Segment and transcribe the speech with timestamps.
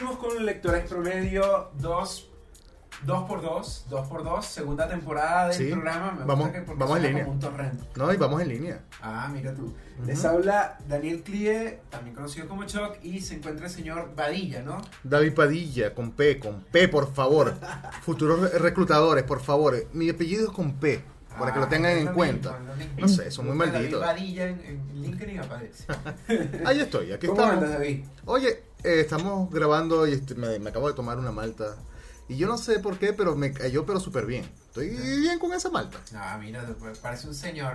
[0.00, 2.26] Seguimos con Lectores Promedio 2
[3.04, 6.12] 2 por 2 2 por 2 segunda temporada del Sí, programa.
[6.12, 7.26] Me vamos- que vamos en línea.
[7.96, 8.80] No, y vamos en línea.
[9.02, 9.74] Ah, mira tú.
[10.06, 14.80] Les habla Daniel Clie, también conocido como Choc, y se encuentra el señor Badilla, ¿no?
[15.04, 17.54] David Padilla, con P, con P, por favor.
[18.00, 19.76] Futuros re- reclutadores, por favor.
[19.92, 21.02] Mi apellido es con P,
[21.38, 22.58] para que lo Ah, tengan en cuenta.
[22.96, 24.00] No sé, son muy malditos.
[24.00, 25.84] David Badilla en, en LinkedIn aparece.
[26.64, 27.62] Ahí estoy, aquí ¿Cómo estamos.
[27.64, 28.04] andas, David?
[28.24, 31.76] Oye, eh, estamos grabando y este, me, me acabo de tomar una malta.
[32.28, 34.48] Y yo no sé por qué, pero me cayó pero súper bien.
[34.68, 35.98] Estoy bien con esa malta.
[36.14, 36.64] Ah, mira,
[37.02, 37.72] parece un señor.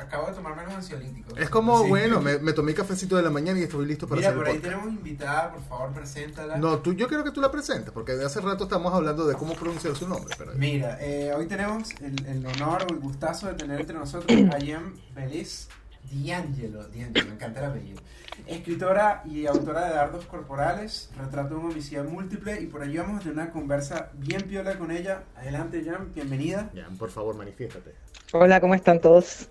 [0.00, 1.38] Acabo de tomarme los ansiolíticos.
[1.38, 1.88] Es como, Sí.
[1.90, 4.46] bueno, me, me tomé cafecito de la mañana y estoy listo para Mira, hacer por
[4.48, 4.74] el ahí podcast.
[4.80, 6.56] tenemos invitada, por favor, preséntala.
[6.56, 9.34] No, tú, yo quiero que tú la presentes, porque de hace rato estamos hablando de
[9.34, 10.34] cómo pronunciar su nombre.
[10.38, 10.52] Pero...
[10.54, 14.58] Mira, eh, hoy tenemos el, el honor o el gustazo de tener entre nosotros a
[14.58, 15.68] Jem Feliz
[16.10, 16.82] D'Angelo.
[16.88, 18.00] D'Angelo, me encanta el apellido.
[18.46, 23.16] Escritora y autora de Dardos Corporales, Retrato de un homicidio múltiple, y por allí vamos
[23.16, 25.24] a tener una conversa bien piola con ella.
[25.36, 26.70] Adelante, Jem, bienvenida.
[26.74, 27.94] Ya, por favor, manifiéstate.
[28.32, 29.48] Hola, ¿cómo están todos?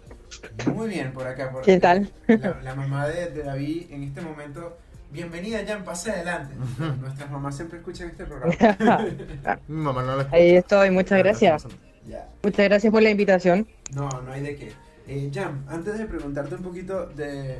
[0.73, 1.51] Muy bien por acá.
[1.51, 2.11] Por ¿Qué tal?
[2.27, 4.77] La, la mamá de, de David en este momento.
[5.11, 6.53] Bienvenida, Jem, pase adelante.
[6.99, 9.05] Nuestras mamás siempre escuchan este programa.
[9.67, 10.37] Mi mamá no la escucha.
[10.37, 11.65] Ahí estoy, muchas gracias.
[12.05, 12.27] Ya.
[12.43, 13.67] Muchas gracias por la invitación.
[13.93, 14.86] No, no hay de qué.
[15.07, 17.59] Eh, Jam, antes de preguntarte un poquito de,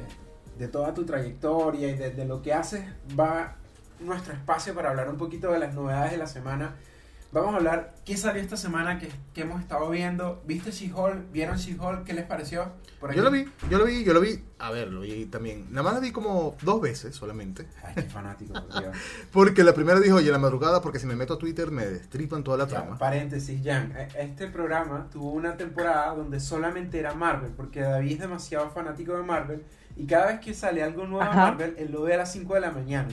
[0.58, 2.84] de toda tu trayectoria y de, de lo que haces,
[3.17, 3.56] va
[4.02, 6.76] nuestro espacio para hablar un poquito de las novedades de la semana.
[7.33, 10.42] Vamos a hablar qué salió esta semana que, que hemos estado viendo.
[10.47, 11.31] ¿Viste She-Hulk?
[11.31, 12.06] ¿Vieron She-Hulk?
[12.06, 12.72] ¿Qué les pareció?
[13.02, 13.44] Por Yo lo aquí.
[13.44, 14.44] vi, yo lo vi, yo lo vi.
[14.59, 15.67] A ver, lo vi también.
[15.70, 17.67] Nada más la vi como dos veces solamente.
[17.83, 18.95] Ay, qué fanático, por Dios.
[19.31, 22.44] Porque la primera dijo, oye, la madrugada, porque si me meto a Twitter me destripan
[22.44, 22.98] toda la Ya, trama.
[22.98, 23.92] paréntesis, Jan.
[23.95, 29.16] e- Este programa tuvo una temporada donde solamente era Marvel, porque David es demasiado fanático
[29.16, 29.64] de Marvel
[29.95, 31.36] y cada vez que sale algo nuevo de.
[31.36, 33.09] Marvel, él lo ve a las 5 de la mañana.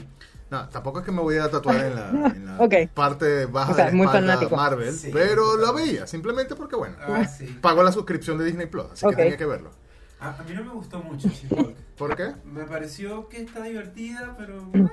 [0.55, 2.73] No, tampoco es que me voy a tatuar en la, en la Ok.
[2.93, 4.55] parte baja O sea, de la muy fanático.
[4.55, 5.09] Marvel, Sí.
[5.11, 7.45] pero la veía, simplemente porque, bueno, Ah, sí.
[7.61, 9.11] pago la suscripción de Disney Plus, así Ok.
[9.11, 9.69] que tenía que verlo.
[10.19, 11.75] A, a mí no me gustó mucho She-Hulk.
[11.97, 12.31] ¿Por qué?
[12.45, 14.87] Me pareció que está divertida, pero eh,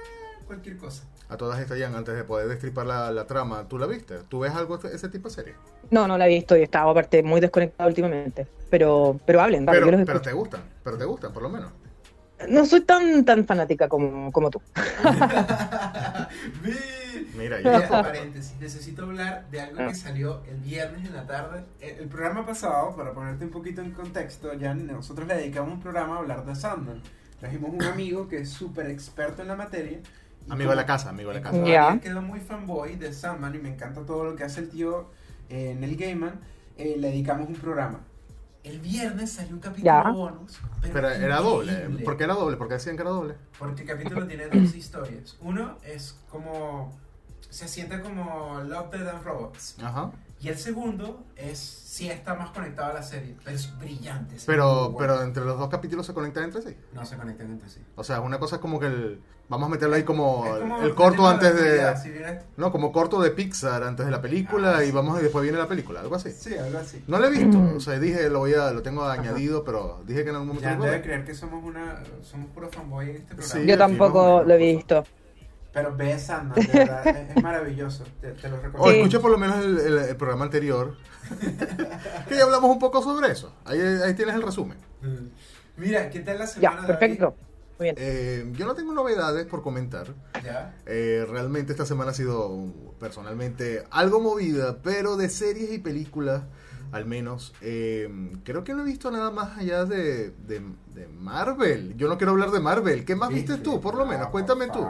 [0.47, 1.05] cualquier cosa.
[1.29, 4.19] A todas estas, ya antes de poder destripar la, la trama, ¿tú la viste?
[4.29, 5.55] ¿Tú ves algo de ese tipo de serie?
[5.91, 8.47] No, no la he visto y estaba aparte muy desconectado últimamente.
[8.69, 11.49] Pero, pero hablen, dale, Pero, yo los pero te gustan, pero te gustan, por lo
[11.49, 11.71] menos.
[12.49, 14.61] No soy tan tan fanática como, como tú.
[17.37, 21.65] Mira, yo paréntesis, necesito hablar de algo que salió el viernes en la tarde.
[21.81, 25.81] El, el programa pasado, para ponerte un poquito en contexto, ya nosotros le dedicamos un
[25.81, 27.03] programa a hablar de Sandman.
[27.41, 29.99] Trajimos un amigo que es súper experto en la materia.
[30.49, 31.57] Amigo de la casa, amigo de la casa.
[31.59, 35.11] Daniel quedó muy fanboy de Sandman y me encanta todo lo que hace el tío
[35.49, 36.41] eh, en el Gaiman,
[36.77, 38.01] eh, le dedicamos un programa.
[38.65, 40.11] El viernes salió un capítulo Ya.
[40.11, 40.61] bonus.
[40.81, 41.73] Pero, Pero era doble.
[42.05, 42.57] ¿Por qué era doble?
[42.57, 43.35] Porque decían que era doble.
[43.59, 45.37] Porque el capítulo tiene dos historias.
[45.41, 46.97] Uno es como.
[47.51, 49.77] Se siente como Love, Dead and Robots.
[49.83, 50.13] Ajá.
[50.43, 51.79] Y el segundo es.
[51.93, 53.37] Sí está más conectado a la serie.
[53.45, 54.37] Pero es brillante.
[54.37, 54.97] es Pero, bueno.
[54.99, 56.75] pero entre los dos capítulos se conectan entre sí.
[56.95, 57.81] No se conectan entre sí.
[57.97, 59.21] O sea, una cosa es como que el.
[59.49, 60.47] Vamos a meterlo ahí como,
[60.83, 61.97] el corto antes de.
[61.99, 62.11] si
[62.57, 64.93] No, como corto de Pixar antes de la película Ah, y sí.
[64.93, 66.31] vamos y después viene la película, algo así.
[66.31, 67.05] Sí, algo así.
[67.07, 70.25] No lo he visto, o sea, dije, lo voy a, lo tengo añadido, pero dije
[70.25, 72.03] que en algún momento Ya lo voy a debe creer que somos una.
[72.23, 73.61] Somos puro fanboy en este programa.
[73.61, 73.67] Sí.
[73.69, 75.05] Yo tampoco lo he visto.
[75.73, 77.07] Pero ve Sandman, de verdad.
[77.07, 78.05] es, es maravilloso.
[78.21, 78.91] Te, te lo O recomiendo.
[78.93, 78.99] Sí.
[78.99, 80.97] escucha por lo menos el, el- el programa anterior,
[82.29, 83.53] que ya hablamos un poco sobre eso.
[83.65, 84.77] Ahí, ahí tienes el resumen.
[85.01, 85.29] Mm.
[85.79, 86.71] Mira, ¿qué tal la semana?
[86.71, 86.87] Ya, David?
[86.87, 87.35] perfecto.
[87.79, 87.95] Muy bien.
[87.99, 90.09] Eh, yo no tengo novedades por comentar.
[90.45, 90.75] Ya.
[90.87, 92.67] Eh, realmente esta semana ha sido
[93.01, 96.43] personalmente algo movida, pero de series y películas,
[96.93, 98.09] al menos, eh,
[98.45, 100.63] creo que no he visto nada más allá de, de,
[100.95, 101.97] de Marvel.
[101.97, 103.05] Yo no quiero hablar de Marvel.
[103.07, 104.29] ¿Qué más viste tú, por lo menos?
[104.29, 104.87] Cuéntame por tú.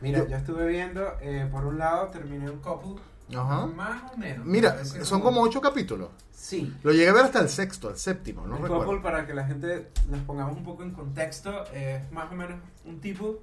[0.00, 3.02] Mira, Yo- yo, estuve viendo, eh, por un lado terminé un couple,
[3.36, 3.66] Ajá.
[3.66, 4.44] más o menos.
[4.46, 6.10] Mira, son como ocho capítulos.
[6.30, 6.74] Sí.
[6.82, 8.84] Lo llegué a ver hasta el sexto, el séptimo, no un recuerdo.
[8.84, 12.58] couple, para que la gente nos pongamos un poco en contexto, es más o menos
[12.84, 13.38] un tipo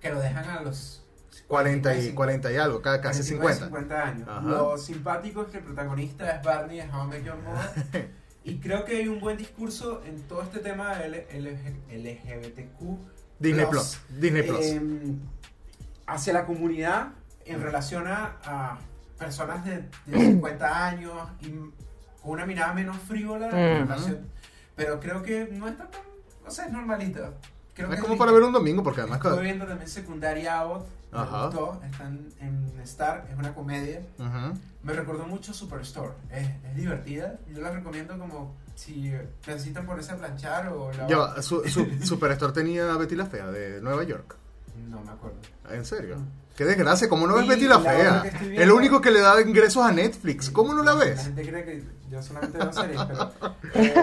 [0.00, 1.02] que lo dejan a los
[1.48, 3.66] 40 y, 40 y algo, ca- casi 49, 50.
[3.66, 4.28] 50 años.
[4.28, 4.40] Ajá.
[4.48, 8.10] Lo simpático es que el protagonista es Barney de How I Met Your Mother.
[8.44, 12.98] y creo que hay un buen discurso en todo este tema de L- L- LGBTQ.
[13.40, 13.98] Disney Plus.
[14.08, 14.60] Disney Plus.
[14.60, 14.80] eh,
[16.12, 17.08] hacia la comunidad
[17.44, 18.78] en relación a, a
[19.18, 21.48] personas de, de 50 años y
[22.22, 24.28] con una mirada menos frívola en relación.
[24.76, 26.00] Pero creo que no está tan.
[26.46, 27.34] O sea, es normalito.
[27.74, 28.18] Creo que es como lindo.
[28.24, 29.18] para ver un domingo, porque además...
[29.24, 30.84] Estuve viendo también Secundaria Out.
[31.12, 31.80] Me gustó.
[31.84, 33.26] Están en Star.
[33.30, 34.02] Es una comedia.
[34.18, 34.58] Ujú.
[34.82, 36.12] Me recordó mucho Superstore.
[36.30, 37.38] Es, es divertida.
[37.48, 39.12] Yo la recomiendo como si
[39.46, 43.26] necesitan ponerse a planchar o la Ya va, su, su, Superstore tenía a Betty la
[43.26, 44.36] Fea de Nueva York.
[44.88, 45.38] No me acuerdo.
[45.70, 46.16] ¿En serio?
[46.56, 48.22] Qué desgracia, ¿cómo no ves Betty la la Fea?
[48.42, 50.50] El único que le da ingresos a Netflix.
[50.50, 51.22] ¿Cómo no la La ves?
[51.24, 53.32] gente cree que yo solamente veo series, pero
[53.74, 53.94] eh,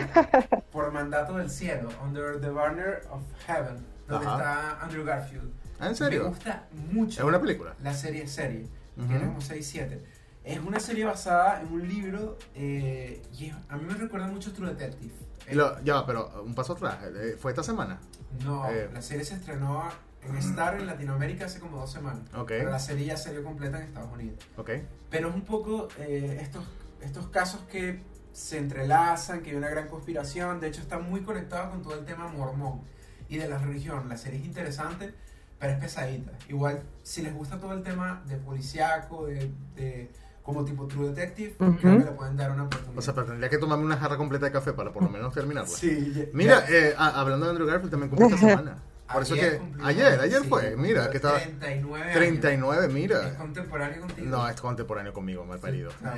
[0.71, 4.37] por mandato del cielo, Under the Banner of Heaven, donde Ajá.
[4.37, 5.51] está Andrew Garfield.
[5.79, 6.27] Ah, ¿En Me serio?
[6.29, 7.21] gusta mucho.
[7.21, 7.75] ¿Es una película?
[7.83, 8.67] La serie serie,
[8.97, 9.07] Ujú.
[9.07, 9.99] tiene como 6-7.
[10.43, 14.69] Es una serie basada en un libro eh, y a mí me recuerda mucho True
[14.69, 15.13] Detective.
[15.51, 16.97] Y lo- ya, va, pero un paso atrás.
[17.15, 17.99] eh, ¿Fue esta semana?
[18.43, 18.89] No, Eh.
[18.91, 19.83] la serie se estrenó
[20.27, 22.21] en Star en Latinoamérica hace como dos semanas.
[22.35, 22.47] Ok.
[22.49, 24.37] Pero la serie ya salió completa en Estados Unidos.
[24.57, 24.71] Ok.
[25.09, 26.63] Pero es un poco eh, estos,
[27.01, 28.01] estos casos que
[28.33, 30.59] se entrelazan, que hay una gran conspiración.
[30.59, 32.81] De hecho, está muy conectado con todo el tema mormón
[33.27, 34.07] y de la religión.
[34.09, 35.13] La serie es interesante,
[35.59, 36.31] pero es pesadita.
[36.47, 40.11] Igual, si les gusta todo el tema de policiaco, de, de-
[40.43, 41.77] como tipo True Detective, Ujú.
[41.77, 42.97] creo que le pueden dar una oportunidad.
[42.97, 45.31] O sea, pero tendría que tomarme una jarra completa de café para por lo menos
[45.33, 45.69] terminarla.
[45.69, 48.77] sí, Mira, eh, a- hablando de Andrew Garfield, también cumplió esta semana.
[49.11, 49.57] Por eso Ayer que.
[49.57, 50.75] cumplió- Ayer, ayer sí, fue.
[50.77, 51.39] Mira, que estaba.
[51.39, 52.15] 39 años.
[52.15, 53.35] 39, Es mira.
[53.37, 54.27] contemporáneo contigo.
[54.29, 55.91] No, es contemporáneo conmigo, mal parido.
[56.03, 56.15] Ah,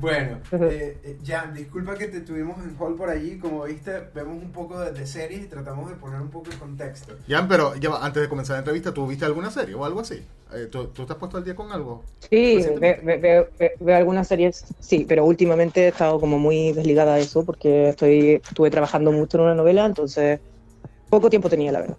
[0.00, 3.38] bueno, bueno eh, eh, Jan, disculpa que te tuvimos en hall por allí.
[3.38, 6.58] Como viste, vemos un poco de, de series y tratamos de poner un poco en
[6.58, 7.14] contexto.
[7.28, 10.22] Jan, pero ya antes de comenzar la entrevista, ¿tú viste alguna serie o algo así?
[10.52, 12.02] Eh, ¿tú, tú te has puesto al día con algo?
[12.30, 13.00] Sí, Recientemente.
[13.04, 17.14] ve- ve- veo, ve- veo algunas series, sí, pero últimamente he estado como muy desligada
[17.16, 20.40] de eso porque estoy estuve trabajando mucho en una novela, entonces
[21.14, 21.96] poco tiempo tenía, la verdad.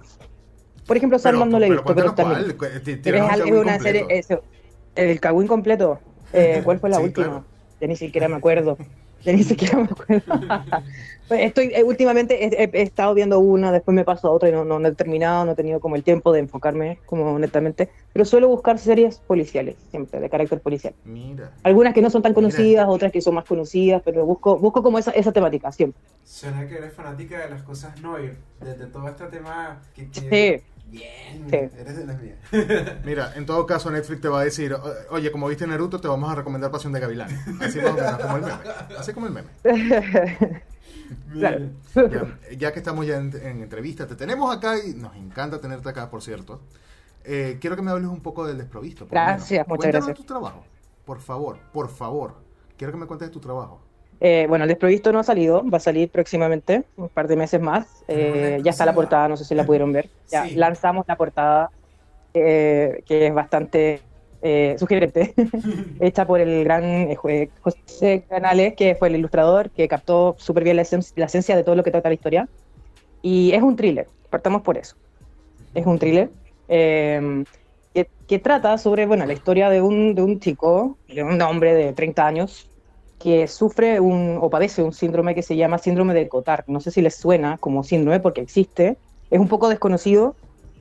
[0.85, 2.41] Por ejemplo, Sandman no la he visto, pero también.
[2.41, 3.83] es, una completo.
[3.83, 4.25] serie,
[4.95, 5.99] el Cagüín completo.
[6.33, 7.45] Eh, ¿Cuál fue la última?
[7.79, 8.77] Ya ni siquiera me acuerdo.
[9.25, 10.23] Ni siquiera me acuerdo.
[11.27, 14.63] Pues Estoy, eh, últimamente he, estado viendo una, después me paso a otra y no,
[14.63, 17.89] no, no he terminado, no he tenido como el tiempo de enfocarme, como honestamente.
[18.13, 20.93] Pero suelo buscar series policiales, siempre, de carácter policial.
[21.03, 21.49] Mira.
[21.63, 22.35] Algunas que no son tan Mira.
[22.35, 25.99] conocidas, otras que son más conocidas, pero busco, busco como esa, esa temática siempre.
[26.23, 30.07] Suena que eres fanática de las cosas Noir, de, de todo este tema que...
[30.11, 30.74] que- Sí.
[30.87, 31.55] Bien, Sí.
[31.55, 32.37] eres de las mías.
[33.05, 36.07] Mira, en todo caso Netflix te va a decir, "O- oye, como viste Naruto, te
[36.07, 37.29] vamos a recomendar Pasión de Gavilán.
[37.61, 38.59] Así más o menos, como el meme.
[38.97, 39.49] Así como el meme.
[41.31, 41.69] Claro.
[41.93, 45.87] Ya, ya que estamos ya en, en entrevista, te tenemos acá y nos encanta tenerte
[45.89, 46.61] acá, por cierto.
[47.23, 49.05] Eh, quiero que me hables un poco del desprovisto.
[49.05, 49.67] por Gracias, menos.
[49.67, 50.17] muchas Cuéntanos gracias.
[50.17, 50.65] tu trabajo,
[51.05, 52.35] por favor, por favor.
[52.77, 53.81] Quiero que me cuentes de tu trabajo.
[54.19, 57.59] Eh, bueno, el desprovisto no ha salido, va a salir próximamente, un par de meses
[57.61, 58.03] más.
[58.07, 60.09] Eh, ya está la portada, no sé si la pudieron ver.
[60.31, 60.55] Ya Sí.
[60.55, 61.69] lanzamos la portada,
[62.33, 64.01] eh, que es bastante
[64.41, 65.33] eh, sugerente,
[65.99, 67.17] hecha por el gran eh,
[67.61, 71.63] José Canales, que fue el ilustrador, que captó súper bien la, esen- la esencia de
[71.63, 72.47] todo lo que trata la historia.
[73.21, 74.95] Y es un thriller, partamos por eso.
[75.73, 76.29] Es un thriller
[76.67, 77.43] eh,
[77.93, 81.73] que, que trata sobre bueno, la historia de un, de un chico, de un hombre
[81.73, 82.69] de 30 años,
[83.25, 86.63] que sufre un, o padece un síndrome que se llama síndrome de Cotard.
[86.67, 88.99] No sé si les suena como síndrome porque existe.
[89.31, 90.35] Es un poco desconocido,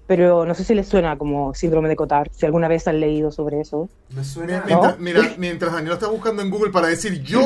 [0.07, 2.29] pero no sé si les suena como síndrome de Cotard.
[2.33, 3.89] Si alguna vez han leído sobre eso.
[4.15, 4.63] Me suena...
[4.67, 7.41] Mira, mientras, mira, mientras Daniel está buscando en Google para decir, yo,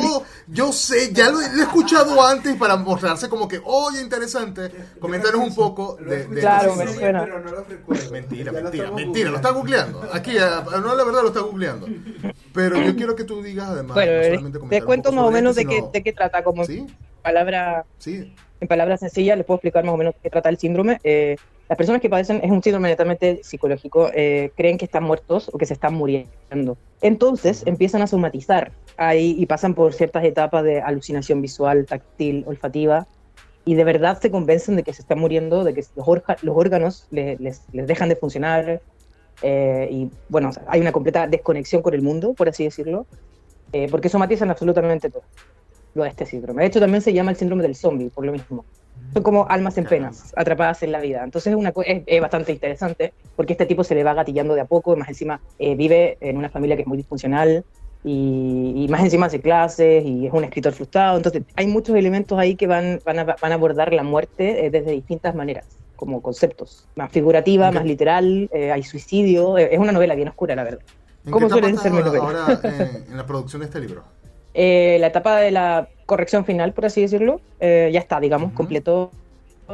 [0.49, 4.71] yo sé, ya lo, he- lo he escuchado antes para mostrarse como que, oye, interesante.
[4.99, 7.25] Coméntanos un poco de, de Claro, me suena.
[7.25, 8.11] Pero no lo recuerdo.
[8.11, 10.03] Mentira, mentira, mentira, lo está googleando.
[10.13, 11.87] Aquí, ah, no, la verdad lo está googleando.
[12.59, 13.95] Pero yo quiero que tú digas además.
[13.95, 16.43] bueno, no eh, te cuento más o menos de este, qué, sino- de qué trata,
[16.43, 16.85] como Sí,
[17.23, 18.35] palabra sí.
[18.61, 20.99] en palabras sencillas, les puedo explicar más o menos de qué trata el síndrome.
[21.05, 21.37] Eh,
[21.69, 25.59] las personas que padecen es un síndrome netamente psicológico, eh, creen que están muertos o
[25.59, 26.79] que se están muriendo.
[27.01, 33.07] Entonces empiezan a somatizar ahí y pasan por ciertas etapas de alucinación visual, táctil, olfativa,
[33.65, 36.07] y de verdad se convencen de que se están muriendo, de que los,
[36.43, 38.81] los órganos le- les, les dejan de funcionar,
[39.43, 43.07] eh, y bueno, hay una completa desconexión con el mundo, por así decirlo,
[43.73, 45.23] eh, porque somatizan absolutamente todo
[45.95, 46.63] lo de este síndrome.
[46.63, 48.65] De hecho, también se llama el síndrome del zombie, por lo mismo.
[49.13, 51.23] Son como almas en penas, atrapadas en la vida.
[51.25, 54.61] Entonces es, una, es, es bastante interesante, porque este tipo se le va gatillando de
[54.61, 57.65] a poco, más encima eh, vive en una familia que es muy disfuncional,
[58.05, 61.17] y, y más encima hace clases, y es un escritor frustrado.
[61.17, 64.71] Entonces hay muchos elementos ahí que van, van, a, van a abordar la muerte eh,
[64.71, 65.67] desde distintas maneras,
[65.99, 66.89] como conceptos.
[66.95, 67.75] Más figurativa, Ok.
[67.75, 69.59] más literal, eh, hay suicidio.
[69.59, 70.81] eh, es una novela bien oscura, la verdad.
[71.27, 72.25] ¿En ¿Cómo suelen ser mis novelas?
[72.29, 74.05] ahora en, en la producción de este libro?
[74.55, 78.57] Eh, la etapa de la corrección final, por así decirlo, eh, ya está, digamos, Ujú.
[78.57, 79.11] completo.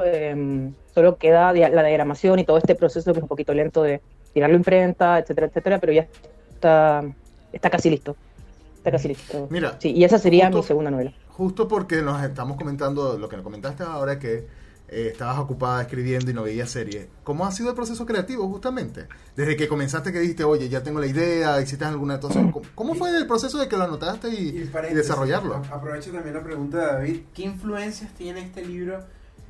[0.03, 4.01] Eh, solo queda la diagramación y todo este proceso que es un poquito lento de
[4.33, 6.09] tirarlo a imprenta, etcétera, etcétera, pero ya
[6.49, 7.05] está,
[7.53, 8.17] está casi listo.
[8.79, 9.47] Está casi listo.
[9.51, 11.13] Mira, Sí, y esa sería justo- mi segunda novela.
[11.29, 14.47] Justo porque nos estamos comentando lo que nos comentaste ahora que
[14.89, 17.09] eh, estabas ocupada escribiendo y no veías serie.
[17.25, 19.07] ¿Cómo ha sido el proceso creativo justamente?
[19.37, 22.41] Desde que comenzaste que dijiste, oye, ya tengo la idea, hiciste alguna cosa.
[22.53, 25.55] ¿Cómo, cómo fue el proceso de que lo anotaste y, Y y desarrollarlo?
[25.57, 27.21] a- Aprovecho también la pregunta de David.
[27.35, 28.99] ¿Qué influencias tiene este libro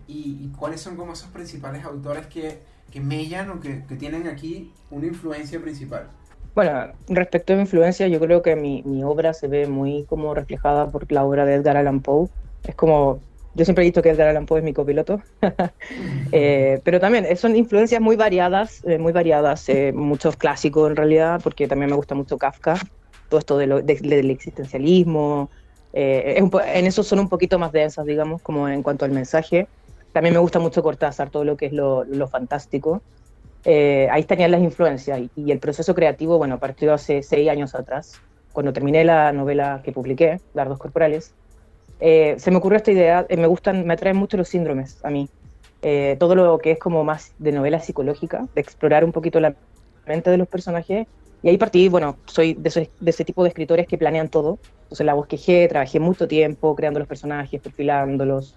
[0.07, 2.59] y, cuáles son como esos principales autores que,
[2.91, 6.09] que mellan o que, que, tienen aquí una influencia principal.
[6.55, 10.35] Bueno, respecto a mi influencia, yo creo que mi, mi obra se ve muy como
[10.35, 12.29] reflejada por la obra de Edgar Allan Poe.
[12.64, 13.21] Es como
[13.55, 15.23] yo siempre he dicho que Edgar Allan Poe es mi copiloto,
[16.33, 21.41] eh, pero también son influencias muy variadas, eh, muy variadas, eh, muchos clásicos en realidad,
[21.43, 22.77] porque también me gusta mucho Kafka,
[23.29, 25.51] todo esto de del existencialismo,
[25.93, 29.69] en eso son un poquito más densas, digamos, como en cuanto al mensaje.
[30.13, 33.01] También me gusta mucho Cortázar, todo lo que es lo, lo fantástico.
[33.65, 38.21] ahí estarían las influencias y, y, el proceso creativo, bueno, partió hace seis años atrás,
[38.53, 41.33] cuando terminé la novela que publiqué, Dardos Corporales
[42.07, 45.09] eh, se me ocurrió esta idea, eh, me gustan, me atraen mucho los síndromes a
[45.09, 45.27] mí.
[45.81, 49.57] Eh, todo lo que es como más de novela psicológica, de explorar un poquito la
[50.07, 51.07] mente de los personajes.
[51.43, 54.59] Y ahí partí, bueno, soy de ese, tipo de escritores que planean todo.
[54.83, 58.55] Entonces la bosquejé, trabajé mucho tiempo creando los personajes, perfilándolos.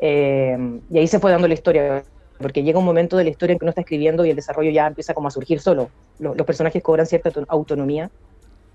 [0.00, 2.04] y ahí se fue dando la historia,
[2.38, 4.70] porque llega un momento de la historia en que uno está escribiendo y el desarrollo
[4.70, 5.90] ya empieza como a surgir solo.
[6.20, 8.12] los personajes cobran cierta autonomía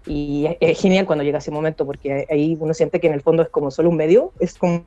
[0.05, 3.43] y es, genial cuando llega ese momento porque ahí uno siente que en el fondo
[3.43, 4.85] es como solo un medio, es como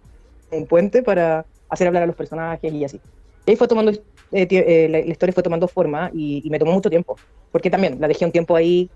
[0.50, 3.00] un puente para hacer hablar a los personajes y así.
[3.46, 3.98] Y ahí fue tomando, eh,
[4.32, 7.16] eh, la, historia fue tomando forma y, me tomó mucho tiempo,
[7.50, 8.90] porque también la dejé un tiempo ahí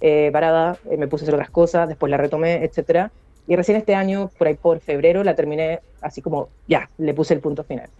[0.00, 3.10] eh, parada, me puse a hacer otras cosas, después la retomé, etcétera.
[3.46, 7.34] Y recién este año, por ahí por febrero, la terminé así como, ya, le puse
[7.34, 7.90] el punto final.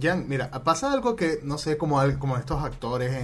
[0.00, 3.14] Jan, mira, pasa algo que, no sé, como, como estos actores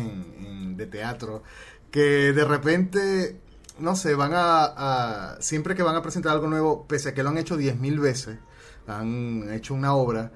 [0.76, 1.42] de teatro,
[1.90, 3.36] que de repente
[3.78, 7.30] no sé, van a, siempre que van a presentar algo nuevo, pese a que lo
[7.30, 8.38] han hecho 10.000 veces,
[8.86, 10.30] han hecho una obra,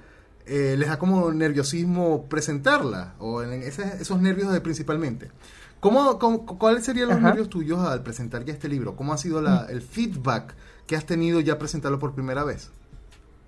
[0.46, 5.30] eh, les da como nerviosismo presentarla, o en esos nervios de principalmente.
[5.80, 6.18] ¿Cómo,
[6.58, 8.94] cuáles serían los nervios tuyos al presentar ya este libro?
[8.94, 10.54] ¿Cómo ha sido la, el feedback
[10.86, 12.70] que has tenido ya presentarlo por primera vez?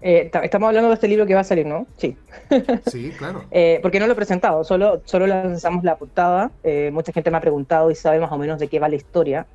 [0.07, 1.87] Eh, estamos hablando de este libro que va a salir, ¿no?
[1.97, 2.17] Sí.
[2.91, 3.45] Sí, claro.
[3.51, 6.51] eh, porque no lo he presentado, solo, solo lanzamos la portada.
[6.63, 8.97] Eh, mucha gente me ha preguntado y sabe más o menos de qué va la
[8.97, 9.47] historia.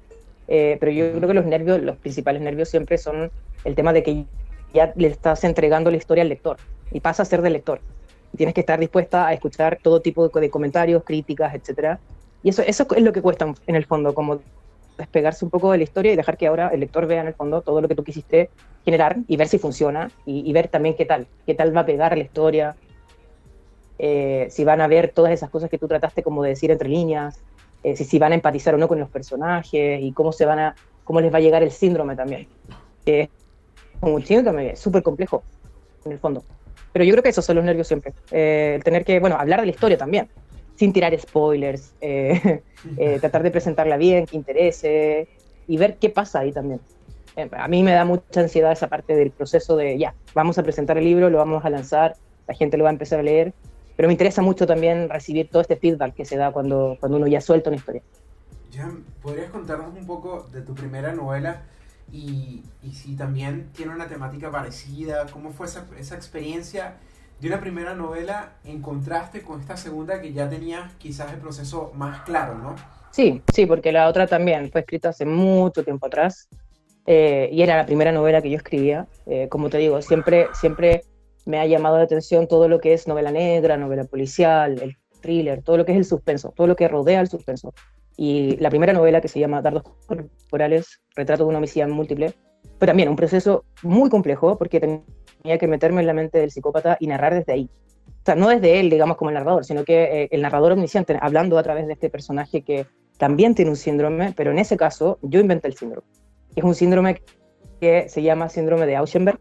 [0.51, 3.31] Eh, pero yo creo que los nervios, los principales nervios siempre son
[3.63, 4.25] el tema de que
[4.73, 6.57] ya le estás entregando la historia al lector
[6.91, 7.79] y pasa a ser del lector.
[8.35, 11.99] Tienes que estar dispuesta a escuchar todo tipo de, comentarios, críticas, etcétera.
[12.41, 14.39] Y eso, eso es lo que cuesta en el fondo, como
[14.97, 17.33] despegarse un poco de la historia y dejar que ahora el lector vea en el
[17.33, 18.49] fondo todo lo que tú quisiste
[18.85, 22.17] generar y ver si funciona y, ver también qué tal, qué tal va a pegar
[22.17, 22.75] la historia,
[23.97, 26.89] eh, si van a ver todas esas cosas que tú trataste como de decir entre
[26.89, 27.39] líneas,
[27.83, 30.75] eh, si, van a empatizar o no con los personajes y cómo se van a
[31.03, 32.47] cómo les va a llegar el síndrome también.
[33.05, 33.29] Que es
[34.01, 35.43] un síndrome súper complejo,
[36.05, 36.43] en el fondo.
[36.91, 38.13] Pero yo creo que esos son los nervios siempre.
[38.31, 40.27] Eh, el tener que, bueno, hablar de la historia también,
[40.75, 42.61] sin tirar spoilers, eh,
[43.21, 45.27] tratar de presentarla bien, que interese,
[45.67, 46.79] y ver qué pasa ahí también.
[47.51, 50.97] a mí me da mucha ansiedad esa parte del proceso de, ya, vamos a presentar
[50.97, 52.15] el libro, lo vamos a lanzar,
[52.47, 53.53] la gente lo va a empezar a leer,
[53.99, 57.27] pero me interesa mucho también recibir todo este feedback que se da cuando, cuando uno
[57.27, 58.01] ya suelta una historia.
[58.73, 61.63] Jan, ¿podrías contarnos un poco de tu primera novela
[62.09, 65.25] y, y si también tiene una temática parecida?
[65.33, 66.93] ¿Cómo fue esa, esa experiencia
[67.41, 71.91] de una primera novela en contraste con esta segunda que ya tenía quizás el proceso
[71.93, 72.77] más claro, ¿no?
[73.11, 76.47] Sí, sí, porque la otra también fue escrita hace mucho tiempo atrás
[77.05, 79.07] eh, y era la primera novela que yo escribía.
[79.25, 81.03] Eh, como te digo, siempre, siempre
[81.49, 85.63] me ha llamado la atención todo lo que es novela negra, novela policial, el thriller,
[85.63, 87.73] todo lo que es el suspenso, todo lo que rodea el suspenso.
[88.15, 92.35] Y la primera novela que se llama Dardos Corporales, Retrato de una homicida múltiple,
[92.77, 96.97] fue también un proceso muy complejo porque tenía que meterme en la mente del psicópata
[96.99, 97.69] y narrar desde ahí.
[98.07, 101.17] O sea, no desde él, digamos, como el narrador, sino que eh, el narrador omnisciente,
[101.19, 102.85] hablando a través de este personaje que
[103.17, 106.05] también tiene un síndrome, pero en ese caso yo inventé el síndrome.
[106.55, 107.23] Es un síndrome
[107.81, 109.39] que se llama síndrome de Auschenberg,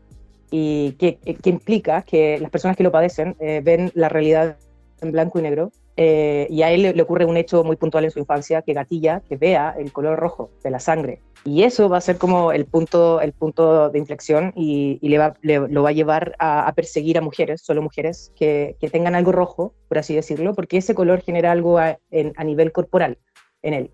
[0.51, 4.57] y que, que, implica que las personas que lo padecen eh, ven la realidad
[5.01, 8.13] en blanco y negro eh, y a él le, ocurre un hecho muy puntual en
[8.13, 11.21] su infancia que gatilla, que vea el color rojo de la sangre.
[11.45, 15.19] Y eso va a ser como el punto, el punto de inflexión y, y le
[15.19, 19.33] va, lo va a llevar a, perseguir a mujeres, solo mujeres, que, que, tengan algo
[19.33, 21.99] rojo, por así decirlo, porque ese color genera algo a,
[22.37, 23.19] a nivel corporal
[23.63, 23.91] en él.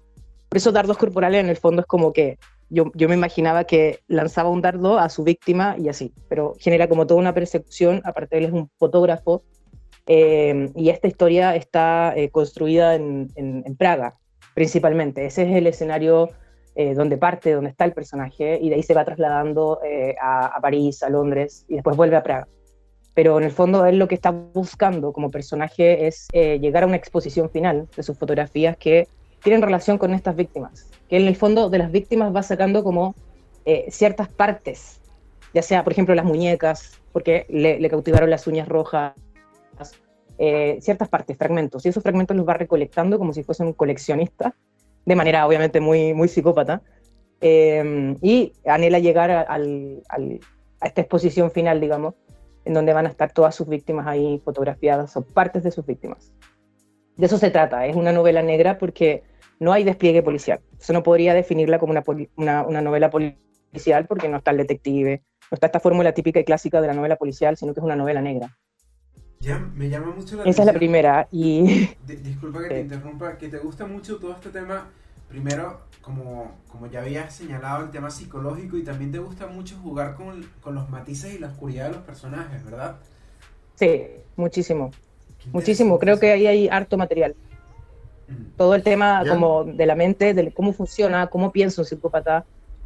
[0.50, 2.38] Por eso dardos corporales en el fondo es como que
[2.74, 7.06] yo, me imaginaba que lanzaba un dardo a su víctima y así, pero genera como
[7.06, 9.42] toda una percepción, aparte él es un fotógrafo,
[10.06, 14.16] eh, y esta historia está eh, construida en, Praga,
[14.54, 15.24] principalmente.
[15.24, 16.28] Ese es el escenario
[16.74, 19.80] eh, donde parte, donde está el personaje, y de ahí se va trasladando
[20.20, 22.48] a, a, París, a Londres, y después vuelve a Praga.
[23.14, 26.96] Pero en el fondo él lo que está buscando como personaje es llegar a una
[26.96, 29.06] exposición final de sus fotografías que
[29.44, 33.14] tienen relación con estas víctimas que en el fondo de las víctimas va sacando como
[33.64, 35.00] eh, ciertas partes,
[35.52, 39.14] ya sea, por ejemplo, las muñecas, porque le, cautivaron las uñas rojas,
[40.38, 44.54] eh, ciertas partes, fragmentos, y esos fragmentos los va recolectando como si fuese un coleccionista,
[45.04, 46.82] de manera obviamente muy, muy psicópata,
[47.40, 52.14] eh, y anhela llegar a, a esta exposición final, digamos,
[52.64, 56.32] en donde van a estar todas sus víctimas ahí fotografiadas o partes de sus víctimas.
[57.16, 59.22] De eso se trata, es una novela negra porque
[59.64, 60.60] no hay despliegue policial.
[60.78, 61.92] Eso no podría definirla como
[62.36, 66.44] una, una, novela policial porque no está el detective, no está esta fórmula típica y
[66.44, 68.56] clásica de la novela policial, sino que es una novela negra.
[69.40, 71.88] Ya, me llama mucho la Esa es la primera y...
[72.06, 74.90] disculpa que te interrumpa, que te gusta mucho todo este tema,
[75.28, 80.14] primero, como, como ya habías señalado, el tema psicológico y también te gusta mucho jugar
[80.14, 82.96] con, con los matices y la oscuridad de los personajes, ¿verdad?
[83.74, 84.02] Sí,
[84.36, 84.90] muchísimo.
[85.52, 87.34] Muchísimo, creo que ahí hay harto material.
[88.56, 92.44] Todo el tema como de la mente, de cómo funciona, cómo piensa un psicópata,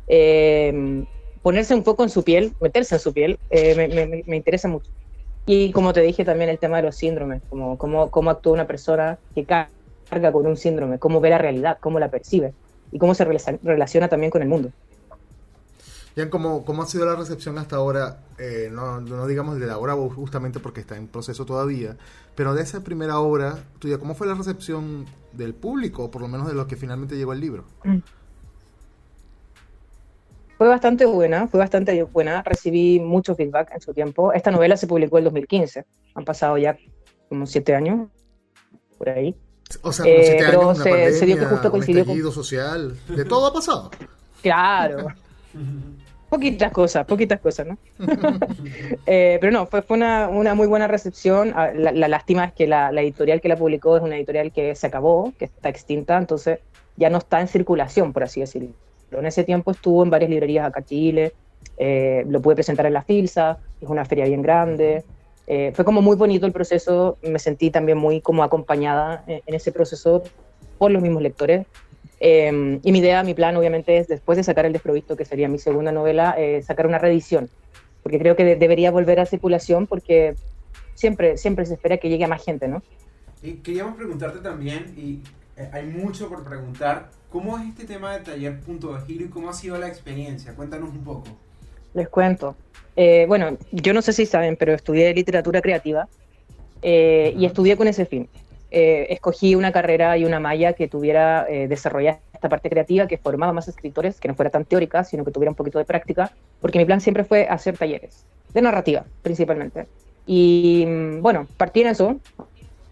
[0.09, 1.04] eh,
[1.42, 4.90] ponerse un poco en su piel, meterse en su piel, eh, me, interesa mucho.
[5.47, 8.66] Y como te dije también el tema de los síndromes, como cómo, cómo actúa una
[8.66, 12.52] persona que carga con un síndrome, cómo ve la realidad, cómo la percibe
[12.92, 14.71] y cómo se relaciona también con el mundo.
[16.26, 18.18] ¿cómo, ¿cómo ha sido la recepción hasta ahora?
[18.38, 21.97] Eh, no, no, digamos de la obra justamente porque está en proceso todavía,
[22.35, 26.29] pero de esa primera obra tuya, ¿cómo fue la recepción del público, o por lo
[26.29, 27.65] menos de lo que finalmente llegó al libro?
[27.85, 27.99] Mm.
[30.57, 34.33] Fue bastante buena, fue bastante buena, recibí mucho feedback en su tiempo.
[34.33, 36.77] Esta novela se publicó en 2015, han pasado ya
[37.29, 38.09] como siete años,
[38.97, 39.37] por ahí.
[39.83, 42.33] O sea, como siete eh, años, una se, pandemia, se dio que justo coincidió un
[42.33, 43.91] social, de todo ha pasado.
[44.43, 45.09] Claro.
[46.29, 47.79] Poquitas cosas, poquitas cosas, ¿no?
[49.07, 51.53] Eh, pero no, fue, una, muy buena recepción.
[51.57, 54.87] Ah, la, lástima es que la, editorial que la publicó es una editorial que se
[54.87, 56.59] acabó, que está extinta, entonces
[56.97, 58.71] ya no está en circulación, por así decirlo.
[59.09, 61.33] Pero en ese tiempo estuvo en varias librerías acá en Chile,
[61.79, 65.05] eh, lo pude presentar en la FILSA, es una feria bien grande.
[65.47, 69.73] Eh, fue como muy bonito el proceso, me sentí también muy como acompañada en ese
[69.73, 70.23] proceso
[70.77, 71.67] por los mismos lectores
[72.20, 75.48] Em, y mi idea, mi plan, obviamente, es después de sacar El Desprovisto, que sería
[75.48, 77.48] mi segunda novela, eh, sacar una reedición,
[78.02, 80.35] porque creo que debería volver a circulación, porque
[80.94, 82.83] siempre, siempre se espera que llegue a más gente, ¿no?
[83.42, 85.22] Y queríamos preguntarte también, y
[85.57, 89.28] eh, hay mucho por preguntar, ¿cómo es este tema de taller Punto de Giro y
[89.28, 90.54] cómo ha sido la experiencia?
[90.54, 91.28] Cuéntanos un poco.
[91.94, 92.57] Les cuento.
[92.96, 96.09] Eh, bueno, yo no sé si saben, pero estudié literatura creativa
[96.81, 98.28] y estudié con ese fin.
[98.70, 103.16] Eh, escogí una carrera y una malla que tuviera eh, desarrollada esta parte creativa, que
[103.16, 106.31] formaba más escritores, que no fuera tan teórica, sino que tuviera un poquito de práctica,
[106.61, 109.87] porque mi plan siempre fue hacer talleres, de narrativa principalmente.
[110.26, 112.20] Y mm, bueno, partí en eso,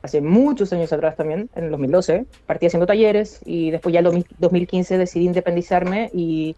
[0.00, 4.24] hace muchos años atrás también, en el 2012, partí haciendo talleres y después ya en
[4.38, 6.56] 2015 decidí independizarme y,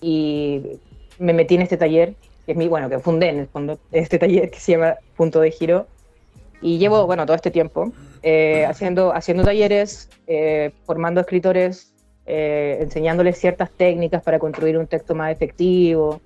[0.00, 0.78] y
[1.18, 2.14] me metí en este taller,
[2.46, 5.40] que es mi, bueno, que fundé en el fondo este taller que se llama Punto
[5.40, 5.88] de Giro,
[6.64, 11.92] y llevo, bueno, todo este tiempo eh, haciendo, haciendo talleres, eh, formando escritores,
[12.24, 16.22] eh, enseñándoles ciertas técnicas para construir un texto más efectivo.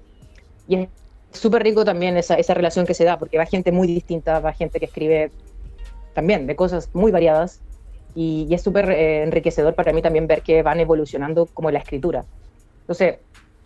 [0.68, 0.88] Y es
[1.32, 4.52] súper rico también esa, esa relación que se da, porque va gente muy distinta, va
[4.52, 5.32] gente que escribe
[6.14, 7.60] también de cosas muy variadas.
[8.14, 12.24] Y, y es súper enriquecedor para mí también ver que van evolucionando como la escritura.
[12.82, 13.16] Entonces,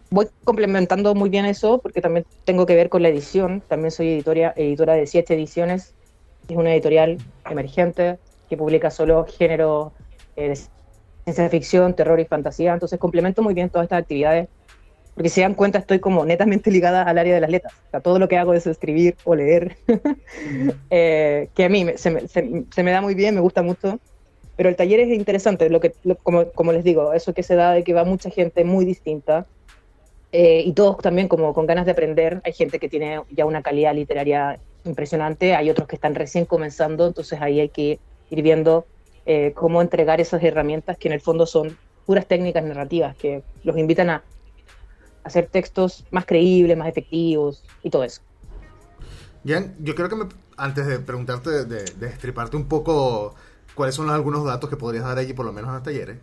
[0.09, 3.63] voy complementando muy bien eso porque también tengo que ver con la edición.
[3.69, 5.93] También soy editora, editora de siete ediciones
[6.49, 9.93] es una editorial emergente que publica solo género
[10.37, 10.59] eh, de
[11.25, 12.73] ciencia ficción, terror y fantasía.
[12.73, 14.49] Entonces complemento muy bien todas estas actividades
[15.15, 17.75] porque si se dan cuenta estoy como netamente ligada al área de las letras.
[17.89, 19.77] O sea, todo lo que hago es escribir o leer,
[20.91, 22.43] eh, que a mí se me, se,
[22.83, 23.99] me, da muy bien, me gusta mucho.
[24.57, 27.73] Pero el taller es interesante, lo que, como, como, les digo, eso que se da
[27.73, 29.47] de que va mucha gente muy distinta
[30.31, 32.41] eh, y todos también como con ganas de aprender.
[32.45, 37.07] Hay gente que tiene ya una calidad literaria impresionante, hay otros que están recién comenzando,
[37.07, 37.99] entonces ahí hay que
[38.31, 38.87] ir viendo
[39.27, 43.77] eh, cómo entregar esas herramientas que en el fondo son puras técnicas narrativas que los
[43.79, 44.23] invitan a
[45.25, 48.23] hacer textos más creíbles, más efectivos y todo eso.
[49.45, 50.16] Bien, yo creo que
[50.57, 53.35] antes de preguntarte, de, de, destriparte un poco
[53.75, 56.18] cuáles son algunos datos que podrías dar allí, por lo menos en los talleres,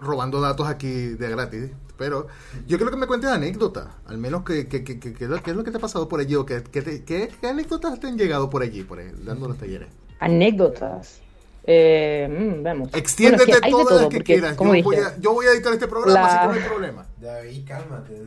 [0.00, 1.70] robando datos aquí de gratis,
[2.02, 2.26] pero
[2.66, 5.62] yo creo que me cuentes anécdotas, al menos que, que, que, que, qué es lo
[5.62, 8.82] que te ha pasado por allí o qué, qué, anécdotas te han llegado por allí,
[8.82, 9.86] por ahí, dando los talleres.
[10.18, 11.20] Anécdotas.
[11.64, 12.88] Eh, mm, vemos.
[12.92, 14.56] Extiéndete todas las que quieras.
[14.56, 17.06] Yo voy, a, yo voy, a, editar este programa, así que no hay problema.
[17.20, 18.22] David, cálmate.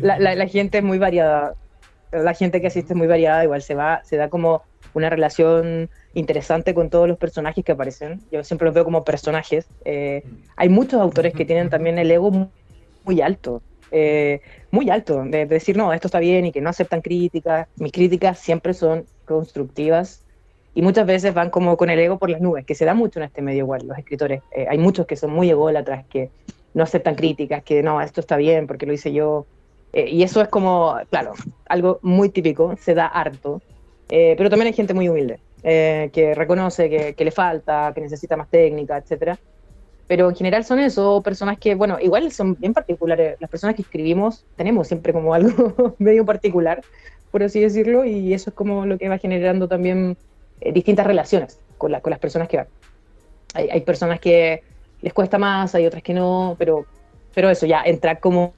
[0.00, 1.54] La, la, la, gente es muy variada.
[2.10, 3.44] La gente que asiste es muy variada.
[3.44, 4.64] Igual se va, se da como
[4.94, 8.20] una relación interesante con todos los personajes que aparecen.
[8.32, 9.68] Yo siempre los veo como personajes.
[9.84, 10.24] Eh,
[10.56, 12.50] hay muchos autores que tienen también el ego
[13.06, 13.62] muy alto.
[13.92, 14.40] eh,
[14.72, 17.68] muy alto, de, decir, no, esto está bien y que no aceptan críticas.
[17.76, 20.24] Mis críticas siempre son constructivas
[20.74, 23.20] y muchas veces van como con el ego por las nubes, que se da mucho
[23.20, 24.42] en este medio igual, los escritores.
[24.54, 26.30] Eh, hay muchos que son muy ególatras, que
[26.74, 29.46] no aceptan críticas, que no, esto está bien porque lo hice yo.
[29.92, 31.32] Eh, y eso es como, claro,
[31.68, 33.62] algo muy típico, se da harto.
[34.08, 38.50] pero también hay gente muy humilde, que reconoce que, que, le falta, que necesita más
[38.50, 39.38] técnica, etcétera
[40.06, 43.36] pero en general son eso, personas que, bueno, igual son bien particulares.
[43.40, 46.82] Las personas que escribimos tenemos siempre como algo medio particular,
[47.30, 50.16] por así decirlo, y eso es como lo que va generando también
[50.60, 52.68] eh, distintas relaciones con, la, con las personas que van.
[53.54, 54.62] Hay, hay, personas que
[55.00, 56.86] les cuesta más, hay otras que no, pero,
[57.34, 58.54] pero eso, ya entrar como,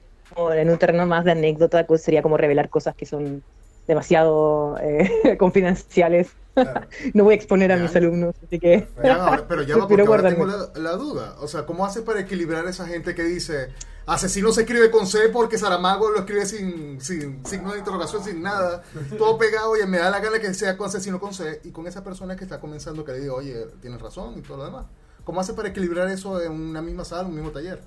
[0.53, 3.43] en un terreno más de anécdota, pues sería como revelar cosas que son
[3.89, 6.29] demasiado eh, confidenciales
[7.13, 8.87] no voy a exponer a mis alumnos, así que...
[8.95, 11.35] pero ya va porque ahora tengo la, duda.
[11.39, 13.69] O sea, ¿cómo hace para equilibrar esa gente que dice,
[14.05, 18.41] asesino se escribe con C porque Saramago lo escribe sin, sin signo de interrogación, sin
[18.41, 18.83] nada,
[19.17, 21.87] todo pegado y me da la gana que sea con asesino con C, y con
[21.87, 24.85] esa persona que está comenzando que le digo, oye, tienes razón y todo lo demás?
[25.23, 27.81] ¿Cómo hace para equilibrar eso en una misma sala, un mismo taller?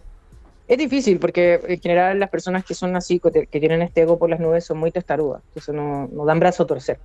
[0.72, 4.30] Es difícil porque en general las personas que son así, que tienen este ego por
[4.30, 6.98] las nubes, son muy testarudas, entonces no, no dan brazo a torcer.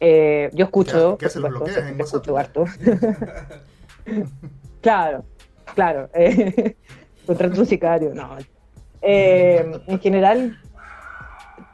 [0.00, 2.64] Eh, yo escucho, ¿Qué, qué escucho harto.
[4.80, 5.22] claro,
[5.74, 6.08] claro.
[6.14, 6.76] Eh,
[7.26, 8.38] contra un sicario, no.
[9.02, 10.58] Eh, en general,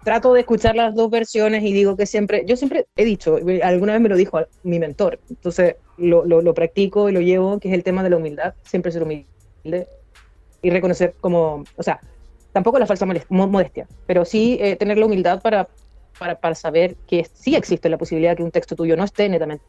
[0.03, 3.93] trato de escuchar las dos versiones y digo que siempre, yo siempre he dicho, alguna
[3.93, 7.75] vez me lo dijo mi mentor, entonces lo, lo, practico y lo llevo, que es
[7.75, 9.87] el tema de la humildad, siempre ser humilde
[10.63, 12.01] y reconocer como, o sea,
[12.53, 15.69] tampoco la falsa modestia, pero sí tener la humildad para
[16.21, 19.65] para, para saber que sí existe la posibilidad que un texto tuyo no esté netamente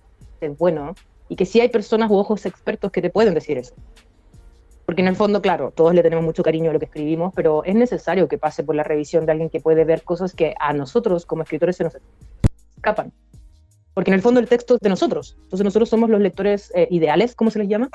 [0.57, 0.95] bueno
[1.29, 3.73] y que sí hay personas u ojos expertos que te pueden decir eso.
[4.85, 7.63] Porque en el fondo, claro, todos le tenemos mucho cariño a lo que escribimos, pero
[7.63, 10.73] es necesario que pase por la revisión de alguien que puede ver cosas que a
[10.73, 11.93] nosotros como escritores se nos
[12.75, 13.13] escapan.
[13.93, 15.37] Porque en el fondo el texto es de nosotros.
[15.43, 17.89] Entonces nosotros somos los lectores eh, ideales, como se les llama,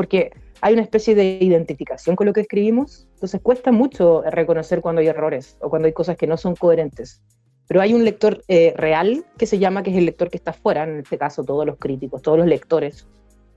[0.00, 0.32] porque
[0.62, 3.06] hay una especie de identificación con lo que escribimos.
[3.16, 7.20] Entonces cuesta mucho reconocer cuando hay errores o cuando hay cosas que no son coherentes.
[7.68, 10.52] Pero hay un lector eh, real que se llama, que es el lector que está
[10.52, 13.06] afuera, en este caso todos los críticos, todos los lectores,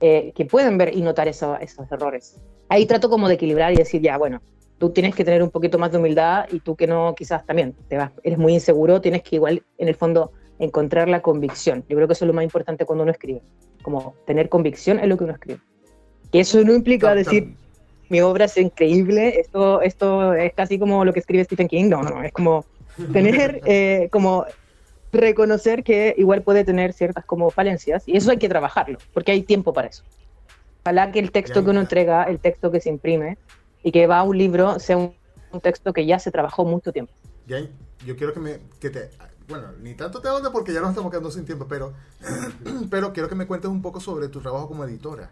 [0.00, 1.56] eh, que pueden ver y notar esos
[1.90, 2.42] errores.
[2.68, 4.42] Ahí trato como de equilibrar y decir, ya, bueno,
[4.76, 7.74] tú tienes que tener un poquito más de humildad y tú que no, quizás también,
[7.88, 11.86] te vas, eres muy inseguro, tienes que igual, en el fondo, encontrar la convicción.
[11.88, 13.40] Yo creo que eso es lo más importante cuando uno escribe,
[13.82, 15.60] como tener convicción en lo que uno escribe.
[16.34, 17.54] Que eso no implica decir,
[18.08, 22.02] mi obra es increíble, esto, esto es casi como lo que escribe Stephen King, no,
[22.02, 22.64] no, es como
[23.12, 24.44] tener eh, como
[25.12, 29.44] reconocer que igual puede tener ciertas como falencias y eso hay que trabajarlo, porque hay
[29.44, 30.02] tiempo para eso.
[30.82, 33.38] Ojalá que el texto que uno entrega, el texto que se imprime
[33.84, 35.14] y que va a un libro sea un,
[35.62, 37.12] texto que ya se trabajó mucho tiempo.
[37.46, 39.10] yo quiero que me que te
[39.46, 41.92] bueno, ni tanto te hablo porque ya nos estamos quedando sin tiempo, pero
[42.90, 45.30] pero quiero que me cuentes un poco sobre tu trabajo como editora.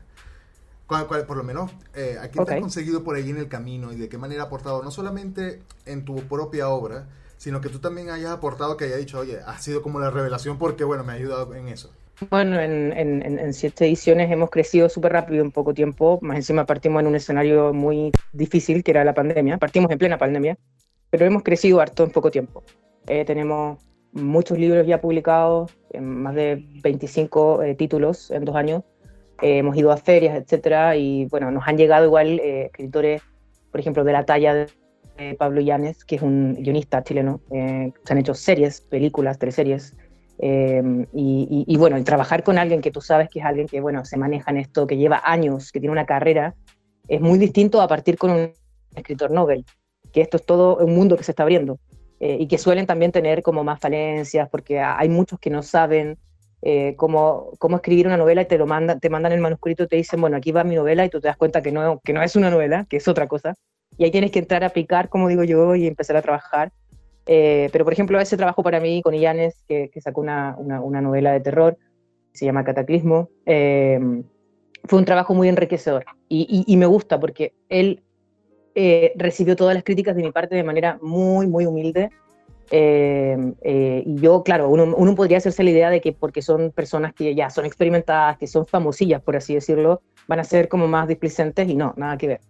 [1.27, 3.97] Por lo menos, eh, ¿a qué te has conseguido por ahí en el camino y
[3.97, 8.11] de qué manera ha aportado, no solamente en tu propia obra, sino que tú también
[8.11, 11.17] hayas aportado que haya dicho, oye, ha sido como la revelación porque, bueno, me ha
[11.17, 11.91] ayudado en eso.
[12.31, 16.67] Bueno, en, en, en siete ediciones hemos crecido súper rápido en poco tiempo, más encima
[16.67, 20.57] partimos en un escenario muy difícil, que era la pandemia, partimos en plena pandemia,
[21.11, 22.63] pero hemos crecido harto en poco tiempo.
[23.09, 28.83] Eh, tenemos muchos libros ya publicados, más de 25 eh, títulos en dos años,
[29.43, 33.23] eh, hemos ido a ferias, etcétera, y bueno, nos han llegado igual escritores,
[33.71, 34.69] por ejemplo, de la talla de
[35.39, 37.41] Pablo Llanes, que es un guionista chileno.
[37.51, 39.97] Eh, se han hecho series, películas, teleseries.
[40.39, 43.81] Eh, y, y, bueno, el trabajar con alguien que tú sabes que es alguien que,
[43.81, 46.55] bueno, se maneja en esto, que lleva años, que tiene una carrera,
[47.09, 48.53] es muy distinto a partir con un
[48.95, 49.65] escritor Nobel,
[50.13, 51.79] que esto es todo un mundo que se está abriendo.
[52.19, 56.19] Eh, y que suelen también tener como más falencias, porque hay muchos que no saben
[56.97, 60.21] cómo, cómo, escribir una novela y te lo mandan, te mandan el manuscrito te dicen,
[60.21, 62.37] bueno, aquí va mi novela y tú te das cuenta que no, que no es
[62.37, 63.55] una novela, que es otra cosa.
[63.99, 66.73] Y ahí tienes que entrar a picar, como digo yo, y empezar a trabajar.
[67.27, 71.01] Eh, pero, por ejemplo, ese trabajo para mí con Illanes, que, que sacó una, una,
[71.01, 71.77] novela de terror,
[72.33, 74.01] se llama Cataclismo, eh,
[74.85, 76.05] fue un trabajo muy enriquecedor.
[76.29, 78.03] Y, y, me gusta porque él
[78.75, 82.11] eh, recibió todas las críticas de mi parte de manera muy, muy humilde.
[82.73, 87.35] Y yo, claro, uno, uno, podría hacerse la idea de que porque son personas que
[87.35, 91.69] ya son experimentadas, que son famosillas, por así decirlo, van a ser como más displicentes
[91.69, 92.41] y no, nada que ver.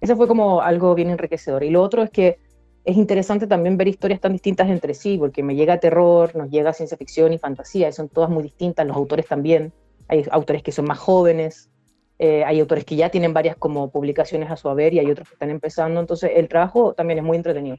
[0.00, 1.64] Eso fue como algo bien enriquecedor.
[1.64, 2.38] Y lo otro es que
[2.84, 6.72] es interesante también ver historias tan distintas entre sí, porque me llega terror, nos llega
[6.72, 9.72] ciencia ficción y fantasía, y son todas muy distintas, los autores también.
[10.08, 11.70] Hay autores que son más jóvenes,
[12.18, 15.28] eh, hay autores que ya tienen varias como publicaciones a su haber y hay otros
[15.28, 17.78] que están empezando, entonces el trabajo también es muy entretenido.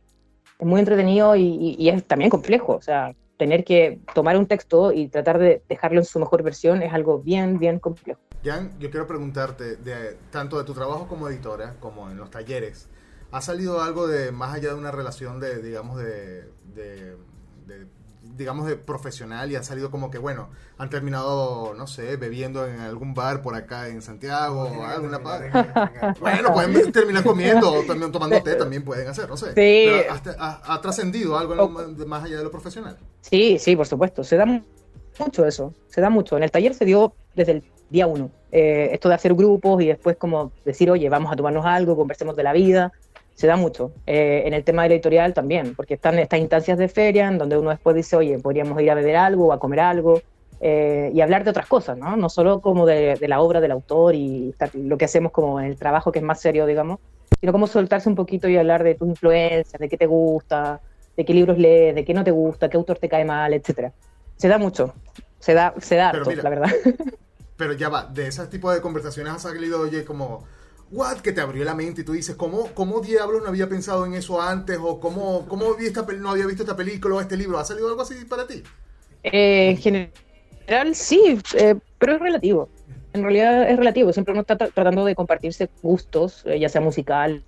[0.61, 2.75] Es muy entretenido y, es también complejo.
[2.75, 6.83] O sea, tener que tomar un texto y tratar de dejarlo en su mejor versión
[6.83, 8.21] es algo bien, bien complejo.
[8.45, 12.89] Jan, yo quiero preguntarte, de, tanto de tu trabajo como editora, como en los talleres,
[13.31, 16.43] ¿ha salido algo de más allá de una relación de, digamos, de,
[16.75, 17.15] de
[18.21, 22.79] digamos, de profesional y han salido como que, bueno, han terminado, no sé, bebiendo en
[22.79, 25.51] algún bar por acá en Santiago o alguna parte.
[26.19, 29.53] bueno, pueden terminar comiendo o también tomando té, también pueden hacer, no sé.
[29.53, 29.91] Sí.
[30.37, 31.69] ha, trascendido algo
[32.05, 32.97] más allá de lo profesional.
[33.21, 34.23] Sí, sí, por supuesto.
[34.23, 36.37] Se da mucho eso, se da mucho.
[36.37, 38.29] En el taller se dio desde el día uno.
[38.51, 42.35] Eh, esto de hacer grupos y después como decir, oye, vamos a tomarnos algo, conversemos
[42.35, 42.91] de la vida
[43.35, 43.91] se da mucho.
[44.05, 47.69] Eh, en el tema editorial también, porque están estas instancias de feria en donde uno
[47.69, 50.21] después dice, oye, podríamos ir a beber algo o a comer algo
[50.59, 52.15] eh, y hablar de otras cosas, ¿no?
[52.15, 55.75] No solo como de, la obra del autor y lo que hacemos como en el
[55.75, 56.99] trabajo que es más serio, digamos,
[57.39, 60.79] sino como soltarse un poquito y hablar de tus influencias, de qué te gusta,
[61.17, 63.91] de qué libros lees, de qué no te gusta, qué autor te cae mal, etcétera.
[64.37, 64.93] Se da mucho,
[65.39, 66.69] se da, se da la verdad.
[67.57, 70.45] Pero ya va, de ese tipo de conversaciones has salido, oye, como
[70.91, 74.05] what que te abrió la mente y tú dices, ¿cómo, cómo diablos no había pensado
[74.05, 74.77] en eso antes?
[74.81, 77.57] ¿O cómo, cómo vi esta, no había visto esta película o este libro?
[77.57, 78.61] ¿Ha salido algo así para ti?
[79.23, 82.69] Eh, en general sí, eh, pero es relativo.
[83.13, 84.11] En realidad es relativo.
[84.13, 87.43] Siempre uno está tratando de compartirse gustos, eh, ya sea musicales,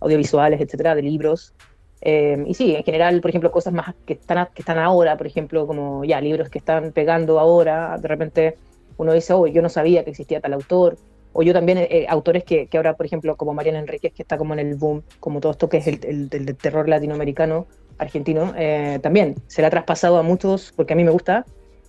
[0.00, 1.54] audiovisuales, etcétera, de libros.
[2.02, 5.66] y sí, en general, por ejemplo, cosas más que están, que están ahora, por ejemplo,
[5.66, 8.56] como ya libros que están pegando ahora, de repente
[8.96, 10.96] uno dice, oh, yo no sabía que existía tal autor
[11.38, 14.54] o yo también, eh, autores que, ahora, por ejemplo, como Mariana Enríquez, que está como
[14.54, 17.66] en el boom, como todo esto que es el, el, terror latinoamericano,
[17.98, 21.44] argentino, eh, también se le ha traspasado a muchos, porque a mí me gusta,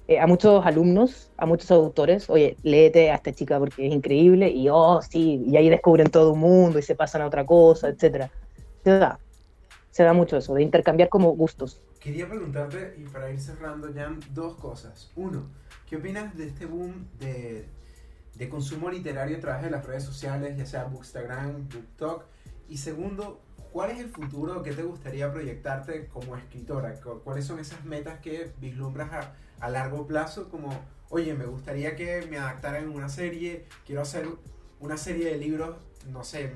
[0.09, 4.49] eh, a muchos alumnos, a muchos autores, oye, léete a esta chica porque es increíble,
[4.49, 7.87] y oh, sí, y ahí descubren todo un mundo y se pasan a otra cosa,
[7.87, 8.29] etcétera.
[8.83, 9.17] Se da,
[9.91, 11.81] se da mucho eso, de intercambiar como gustos.
[12.01, 15.09] Quería preguntarte, y para ir cerrando ya, dos cosas.
[15.15, 15.43] Uno,
[15.89, 17.65] ¿qué opinas de este boom de
[18.37, 22.25] de consumo literario a través de las redes sociales, ya sea Bookstagram, BookTok.
[22.69, 24.61] Y segundo, ¿cuál es el futuro?
[24.61, 26.93] ¿Qué te gustaría proyectarte como escritora?
[27.23, 30.49] ¿Cuáles son esas metas que vislumbras a, a largo plazo?
[30.49, 30.69] Como,
[31.09, 34.27] oye, me gustaría que me adaptaran en una serie, quiero hacer
[34.79, 35.75] una serie de libros,
[36.11, 36.51] no sé,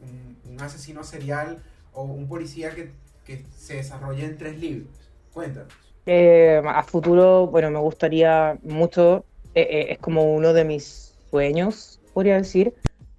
[0.00, 2.90] un, asesino serial o un policía que,
[3.26, 4.88] que, se desarrolle en tres libros.
[5.34, 5.72] Cuéntanos.
[6.06, 11.05] Eh, a futuro, bueno, me gustaría mucho, eh, eh, es como uno de mis
[11.36, 12.72] sueños, podría decir,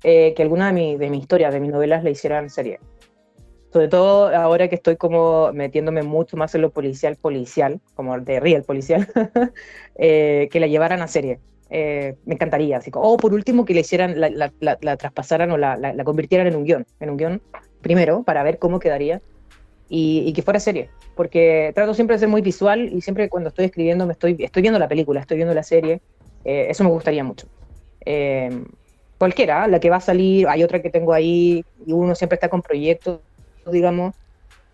[0.03, 2.80] eh, que alguna de, mi, de mis historias, de mis novelas, la hicieran serie.
[3.71, 8.39] Sobre todo ahora que estoy como metiéndome mucho más en lo policial, policial, como de
[8.39, 9.08] real policial,
[9.95, 11.39] eh, que la llevaran a serie.
[11.69, 12.77] Eh, me encantaría.
[12.77, 16.47] Así, o por último, que la hicieran, la, la, la, traspasaran o la, la, convirtieran
[16.47, 17.41] en un guion, en un guion
[17.82, 19.21] primero, para ver cómo quedaría.
[19.89, 23.49] Y, y, que fuera serie, porque trato siempre de ser muy visual y siempre cuando
[23.49, 26.01] estoy escribiendo me estoy, estoy viendo la película, estoy viendo la serie,
[26.43, 27.47] eso me gustaría mucho.
[28.09, 28.49] Eh,
[29.17, 32.49] cualquiera, la que va a salir, hay otra que tengo ahí, y uno siempre está
[32.49, 33.21] con proyectos,
[33.65, 34.13] digamos.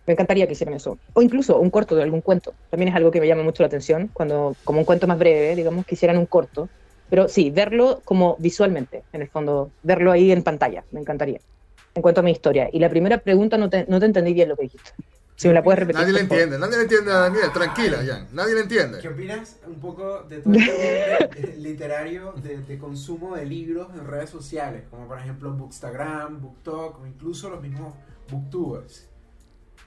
[0.06, 0.98] Me encantaría que hicieran eso.
[1.14, 2.54] O incluso un corto de algún cuento.
[2.70, 5.56] También es algo que me llama mucho la atención, cuando, como un cuento más breve,
[5.56, 6.70] digamos, que hicieran un corto.
[7.08, 11.40] Pero sí, verlo como visualmente, en el fondo, verlo ahí en pantalla, me encantaría.
[11.94, 12.68] En cuanto a mi historia.
[12.72, 14.90] Y la primera pregunta no te, no te entendí bien lo que dijiste.
[15.36, 16.00] Si me la puedes repetir.
[16.00, 18.98] Nadie le entiende, nadie le entiende a Daniel, tranquila, Jan, nadie le entiende.
[19.00, 24.84] ¿Qué opinas un poco de todo este literario de, consumo de libros en redes sociales,
[24.90, 27.94] como por ejemplo Bookstagram, BookTok o incluso los mismos
[28.30, 29.08] Booktubers?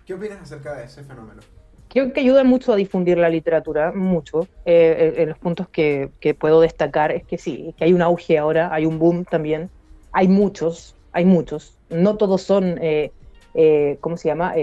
[0.06, 1.42] ¿Qué opinas acerca de ese fenómeno?
[1.90, 4.48] Creo que ayuda mucho a difundir la literatura, mucho.
[4.66, 8.38] Eh, en los puntos que, que, puedo destacar es que sí, que hay un auge
[8.38, 9.70] ahora, hay un boom también.
[10.12, 11.78] Hay muchos, hay muchos.
[11.90, 13.12] No todos son, eh,
[13.54, 14.54] eh, ¿cómo se llama?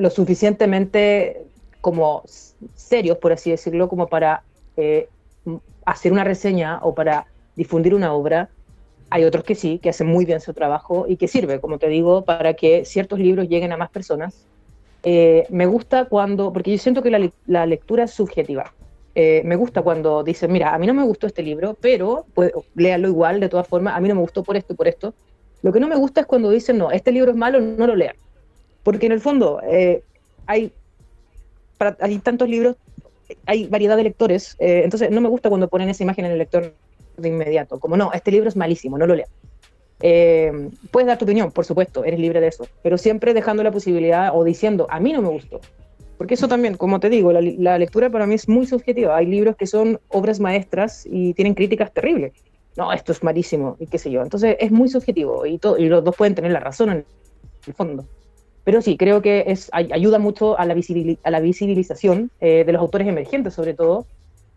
[0.00, 1.42] Lo suficientemente
[1.82, 2.22] como
[2.74, 4.44] serios, por así decirlo, como para
[4.78, 5.10] eh,
[5.84, 8.48] hacer una reseña o para difundir una obra.
[9.10, 11.88] Hay otros que sí, que hacen muy bien su trabajo y que sirve, como te
[11.88, 14.46] digo, para que ciertos libros lleguen a más personas.
[15.02, 18.72] Eh, me gusta cuando, porque yo siento que la, lectura es subjetiva.
[19.14, 22.52] Eh, me gusta cuando dicen, mira, a mí no me gustó este libro, pero pues,
[22.74, 25.12] léalo igual, de todas formas, a mí no me gustó por esto y por esto.
[25.60, 27.94] Lo que no me gusta es cuando dicen, no, este libro es malo, no lo
[27.94, 28.16] lean.
[28.90, 30.02] Porque en el fondo eh,
[30.46, 30.72] hay,
[32.00, 32.74] hay tantos libros,
[33.46, 36.38] hay variedad de lectores, eh, entonces no me gusta cuando ponen esa imagen en el
[36.38, 36.74] lector
[37.16, 39.28] de inmediato, como no, este libro es malísimo, no lo lea.
[40.02, 43.70] Eh, puedes dar tu opinión, por supuesto, eres libre de eso, pero siempre dejando la
[43.70, 45.60] posibilidad o diciendo, a mí no me gustó.
[46.18, 49.16] Porque eso también, como te digo, la, lectura para mí es muy subjetiva.
[49.16, 52.32] Hay libros que son obras maestras y tienen críticas terribles.
[52.76, 54.20] No, esto es malísimo y qué sé yo.
[54.20, 57.04] Entonces es muy subjetivo y, todo, y los dos pueden tener la razón en
[57.68, 58.04] el fondo.
[58.64, 60.74] Pero sí, creo que es, ayuda mucho a la,
[61.22, 64.06] a la visibilización eh, de los autores emergentes, sobre todo,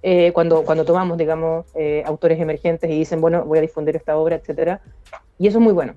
[0.01, 4.17] eh, cuando, cuando tomamos, digamos, eh, autores emergentes y dicen, bueno, voy a difundir esta
[4.17, 4.81] obra, etcétera.
[5.39, 5.95] Y eso es muy bueno,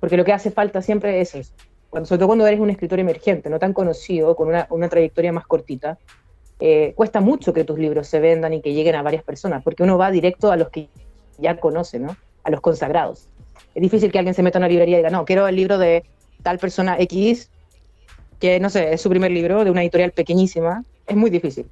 [0.00, 1.54] porque lo que hace falta siempre es eso.
[1.88, 5.46] Cuando, sobre todo cuando eres un escritor emergente, no tan conocido, con una, trayectoria más
[5.46, 5.98] cortita,
[6.94, 9.96] cuesta mucho que tus libros se vendan y que lleguen a varias personas, porque uno
[9.96, 10.88] va directo a los que
[11.38, 12.16] ya conoce, ¿no?
[12.42, 13.28] A los consagrados.
[13.74, 15.78] Es difícil que alguien se meta a una librería y diga, no, quiero el libro
[15.78, 16.04] de
[16.46, 17.50] tal persona X,
[18.38, 21.66] que no sé, es su primer libro de una editorial pequeñísima, es muy difícil.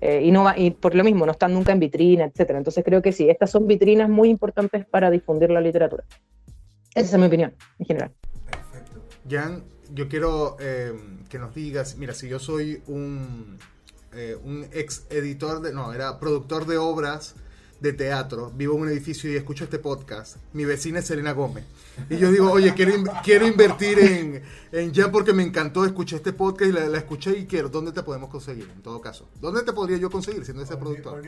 [0.00, 2.58] Eh, y, no va, y por lo mismo, no están nunca en vitrina, etcétera.
[2.58, 6.04] Entonces creo que sí, estas son vitrinas muy importantes para difundir la literatura.
[6.94, 8.12] Esa es mi opinión, en general.
[8.48, 9.00] Perfecto.
[9.28, 10.92] Jan, yo quiero eh,
[11.28, 13.58] que nos digas, mira, si yo soy un,
[14.12, 17.34] eh, un ex editor de, no, era productor de obras
[17.80, 21.64] de teatro, vivo en un edificio y escucho este podcast, mi vecina es Selena Gómez.
[22.10, 26.32] Y yo digo, oye, quiero, quiero invertir en, en Jan porque me encantó, escuché este
[26.32, 27.68] podcast y la, escuché y quiero.
[27.68, 29.28] ¿Dónde te podemos conseguir, en todo caso?
[29.40, 31.22] ¿Dónde te podría yo conseguir siendo ese productor?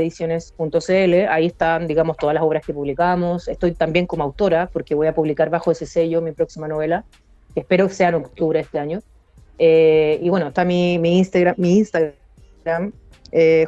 [1.29, 3.49] ahí están, digamos, todas las obras que publicamos.
[3.49, 7.05] Estoy también como autora, porque voy a publicar bajo ese sello mi próxima novela,
[7.55, 9.01] que espero que sea en octubre de este año.
[9.59, 12.93] Eh, y bueno, está mi, mi Instagram, mi Instagram
[13.33, 13.67] eh,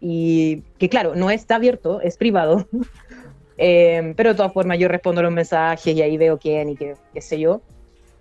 [0.00, 2.66] y que claro, no está abierto, es privado,
[3.58, 6.96] eh, pero de todas formas yo respondo los mensajes y ahí veo quién y qué,
[7.20, 7.60] sé yo.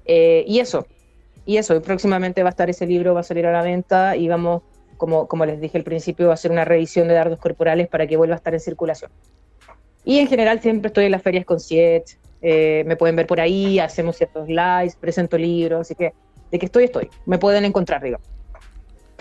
[0.05, 0.85] Eh, y eso,
[1.45, 4.27] y eso, próximamente va a estar ese libro, va a salir a la venta y
[4.27, 4.63] vamos,
[4.97, 8.07] como, como les dije al principio, va a ser una revisión de dardos corporales para
[8.07, 9.11] que vuelva a estar en circulación.
[10.03, 13.39] Y en general siempre estoy en las ferias con Siet, eh, me pueden ver por
[13.39, 16.13] ahí, hacemos ciertos lives, presento libros, así que
[16.51, 17.09] de que estoy, estoy.
[17.25, 18.17] Me pueden encontrar, digo.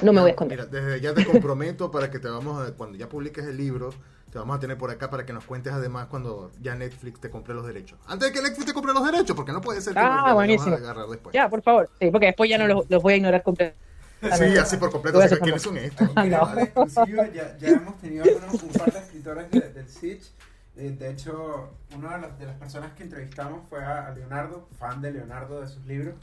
[0.02, 0.58] No me voy a esconder.
[0.58, 3.90] Mira, desde ya te comprometo para que te vamos a, cuando ya publiques el libro,
[4.30, 7.30] te vamos a tener por acá para que nos cuentes además cuando ya Netflix te
[7.30, 7.98] compre los derechos.
[8.06, 10.76] Antes de que Netflix te compre los derechos, porque no puede ser que ah, buenísimo.
[10.76, 11.32] después.
[11.32, 11.88] Ya, por favor.
[11.98, 13.88] Sí, porque después ya no los, los voy a ignorar completamente.
[14.20, 15.18] Sí, así por completo.
[15.18, 16.08] O sea, ¿Quiénes son estos?
[16.14, 16.24] no.
[16.24, 20.32] ya, ya, hemos tenido algunos, un par de escritores del Sitch.
[20.76, 25.00] Eh, de hecho, una de las, de las, personas que entrevistamos fue a, Leonardo, fan
[25.00, 26.14] de Leonardo, de sus libros.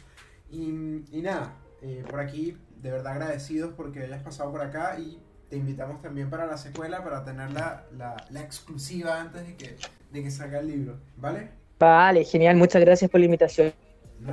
[0.50, 5.18] Y, y nada, eh, por aquí de verdad agradecidos porque hayas pasado por acá y
[5.50, 9.76] te invitamos también para la secuela para tener la, la, exclusiva antes de que,
[10.12, 11.50] de que salga el libro, ¿vale?
[11.80, 13.74] Vale, genial, muchas gracias por la invitación.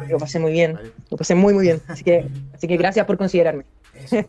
[0.06, 3.16] lo pasé muy bien, lo pasé muy muy bien, así que, así que gracias por
[3.16, 3.64] considerarme.
[3.94, 4.16] Eso.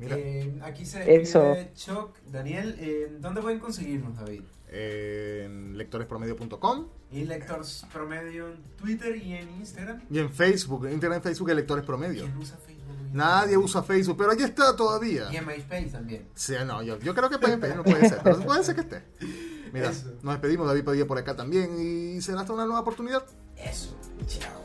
[0.00, 2.16] Eh, aquí se despide Choc.
[2.30, 4.42] Daniel, eh, ¿dónde pueden conseguirnos, David?
[4.70, 6.86] en lectorespromedio.com.
[7.10, 10.02] Y Lectores Promedio en Twitter y en Instagram.
[10.10, 12.24] Y en Facebook, en Internet, Facebook, Lectores Promedio.
[12.24, 12.77] ¿Quién usa Facebook?
[13.12, 15.28] Nadie usa Facebook, pero allí está todavía.
[15.32, 16.28] Y en MySpace también.
[16.34, 19.02] Sí, no, yo, creo que MySpace no puede ser, pero puede ser que esté.
[19.72, 19.92] Mira,
[20.22, 23.24] nos despedimos, David Padilla por acá también y será hasta una nueva oportunidad.
[23.56, 24.58] Eso, chao.